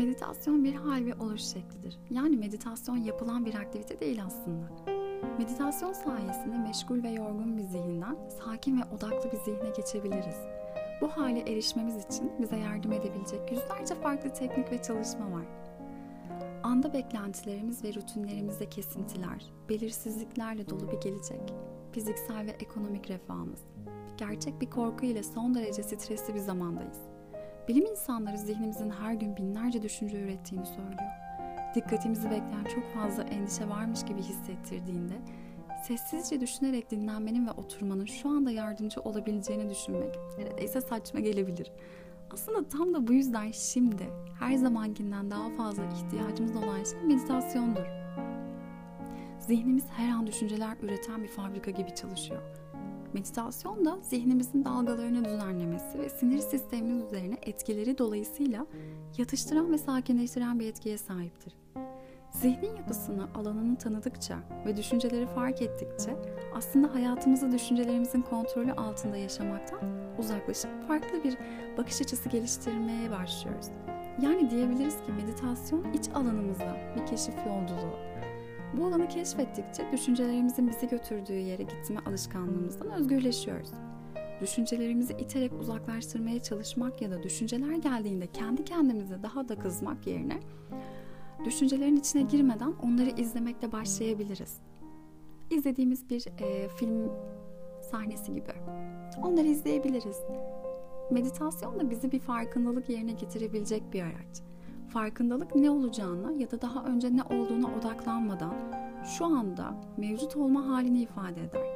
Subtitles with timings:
[0.00, 1.98] Meditasyon bir hal ve oluş şeklidir.
[2.10, 4.66] Yani meditasyon yapılan bir aktivite değil aslında.
[5.38, 10.36] Meditasyon sayesinde meşgul ve yorgun bir zihinden sakin ve odaklı bir zihne geçebiliriz.
[11.00, 15.46] Bu hale erişmemiz için bize yardım edebilecek yüzlerce farklı teknik ve çalışma var.
[16.62, 21.54] Anda beklentilerimiz ve rutinlerimizde kesintiler, belirsizliklerle dolu bir gelecek,
[21.92, 23.60] fiziksel ve ekonomik refahımız,
[24.16, 27.09] gerçek bir korku ile son derece stresli bir zamandayız.
[27.70, 31.10] Bilim insanları zihnimizin her gün binlerce düşünce ürettiğini söylüyor.
[31.74, 35.14] Dikkatimizi bekleyen çok fazla endişe varmış gibi hissettirdiğinde
[35.84, 41.72] sessizce düşünerek dinlenmenin ve oturmanın şu anda yardımcı olabileceğini düşünmek neredeyse saçma gelebilir.
[42.30, 44.10] Aslında tam da bu yüzden şimdi
[44.40, 47.86] her zamankinden daha fazla ihtiyacımız olan şey meditasyondur.
[49.40, 52.42] Zihnimiz her an düşünceler üreten bir fabrika gibi çalışıyor.
[53.14, 58.66] Meditasyon da zihnimizin dalgalarını düzenlemesi ve sinir sistemimiz üzerine etkileri dolayısıyla
[59.18, 61.56] yatıştıran ve sakinleştiren bir etkiye sahiptir.
[62.30, 66.16] Zihnin yapısını, alanını tanıdıkça ve düşünceleri fark ettikçe
[66.54, 69.80] aslında hayatımızı düşüncelerimizin kontrolü altında yaşamaktan
[70.18, 71.36] uzaklaşıp farklı bir
[71.78, 73.66] bakış açısı geliştirmeye başlıyoruz.
[74.22, 77.98] Yani diyebiliriz ki meditasyon iç alanımızda bir keşif yolculuğu.
[78.74, 83.70] Bu alanı keşfettikçe düşüncelerimizin bizi götürdüğü yere gitme alışkanlığımızdan özgürleşiyoruz.
[84.40, 90.40] Düşüncelerimizi iterek uzaklaştırmaya çalışmak ya da düşünceler geldiğinde kendi kendimize daha da kızmak yerine
[91.44, 94.56] düşüncelerin içine girmeden onları izlemekle başlayabiliriz.
[95.50, 97.12] İzlediğimiz bir e, film
[97.90, 98.52] sahnesi gibi.
[99.22, 100.16] Onları izleyebiliriz.
[101.10, 104.49] Meditasyon da bizi bir farkındalık yerine getirebilecek bir araç.
[104.92, 108.54] Farkındalık ne olacağını ya da daha önce ne olduğuna odaklanmadan
[109.04, 111.66] şu anda mevcut olma halini ifade eder.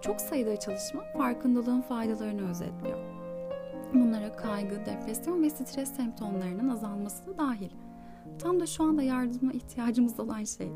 [0.00, 2.98] Çok sayıda çalışma farkındalığın faydalarını özetliyor.
[3.94, 7.70] Bunlara kaygı, depresyon ve stres semptomlarının azalması da dahil.
[8.38, 10.72] Tam da şu anda yardıma ihtiyacımız olan şey.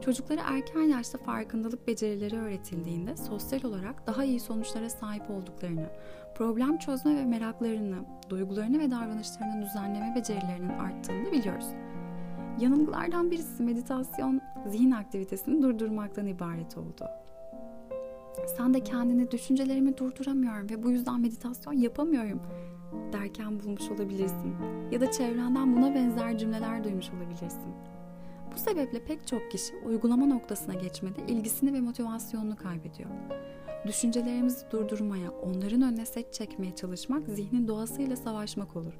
[0.00, 5.86] Çocuklara erken yaşta farkındalık becerileri öğretildiğinde sosyal olarak daha iyi sonuçlara sahip olduklarını,
[6.34, 7.96] problem çözme ve meraklarını,
[8.30, 11.66] duygularını ve davranışlarını düzenleme becerilerinin arttığını biliyoruz.
[12.60, 17.04] Yanılgılardan birisi meditasyon zihin aktivitesini durdurmaktan ibaret oldu.
[18.56, 22.42] Sen de kendini düşüncelerimi durduramıyorum ve bu yüzden meditasyon yapamıyorum
[23.12, 24.54] derken bulmuş olabilirsin.
[24.90, 27.74] Ya da çevrenden buna benzer cümleler duymuş olabilirsin.
[28.54, 33.10] Bu sebeple pek çok kişi uygulama noktasına geçmede ilgisini ve motivasyonunu kaybediyor.
[33.86, 38.92] Düşüncelerimizi durdurmaya, onların önüne set çekmeye çalışmak zihnin doğasıyla savaşmak olur.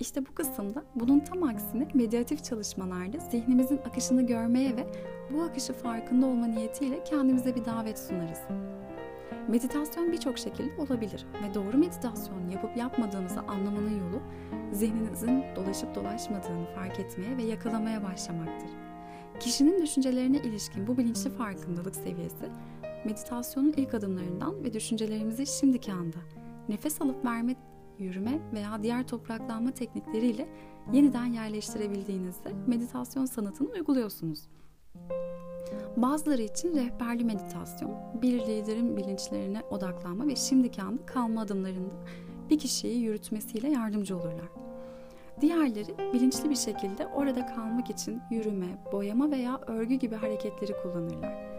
[0.00, 4.86] İşte bu kısımda bunun tam aksine meditatif çalışmalarda zihnimizin akışını görmeye ve
[5.30, 8.40] bu akışı farkında olma niyetiyle kendimize bir davet sunarız.
[9.48, 14.22] Meditasyon birçok şekilde olabilir ve doğru meditasyon yapıp yapmadığınızı anlamanın yolu
[14.72, 18.70] zihninizin dolaşıp dolaşmadığını fark etmeye ve yakalamaya başlamaktır.
[19.40, 22.48] Kişinin düşüncelerine ilişkin bu bilinçli farkındalık seviyesi
[23.04, 26.18] meditasyonun ilk adımlarından ve düşüncelerimizi şimdiki anda
[26.68, 27.56] nefes alıp verme,
[27.98, 30.48] yürüme veya diğer topraklanma teknikleriyle
[30.92, 34.48] yeniden yerleştirebildiğinizde meditasyon sanatını uyguluyorsunuz.
[35.96, 41.94] Bazıları için rehberli meditasyon, bir liderin bilinçlerine odaklanma ve şimdiki anda kalma adımlarında
[42.50, 44.48] bir kişiyi yürütmesiyle yardımcı olurlar.
[45.40, 51.54] Diğerleri bilinçli bir şekilde orada kalmak için yürüme, boyama veya örgü gibi hareketleri kullanırlar.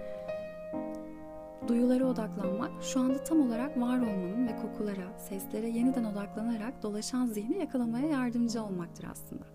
[1.67, 7.57] Duyulara odaklanmak şu anda tam olarak var olmanın ve kokulara, seslere yeniden odaklanarak dolaşan zihni
[7.57, 9.45] yakalamaya yardımcı olmaktır aslında.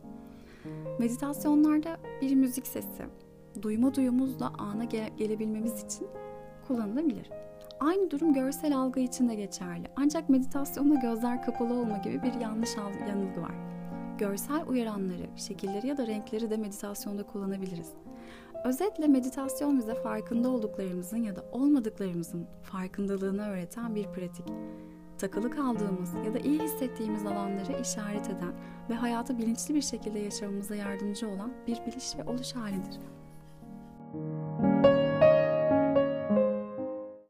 [0.98, 3.02] Meditasyonlarda bir müzik sesi,
[3.62, 6.08] duyma duyumuzla ana gele- gelebilmemiz için
[6.68, 7.30] kullanılabilir.
[7.80, 9.86] Aynı durum görsel algı için de geçerli.
[9.96, 13.54] Ancak meditasyonda gözler kapalı olma gibi bir yanlış yanılgı var.
[14.18, 17.92] Görsel uyaranları, şekilleri ya da renkleri de meditasyonda kullanabiliriz.
[18.64, 24.46] Özetle meditasyon bize farkında olduklarımızın ya da olmadıklarımızın farkındalığını öğreten bir pratik.
[25.18, 28.52] Takılı kaldığımız ya da iyi hissettiğimiz alanları işaret eden
[28.90, 32.98] ve hayatı bilinçli bir şekilde yaşamamıza yardımcı olan bir biliş ve oluş halidir.
[34.12, 34.39] thank you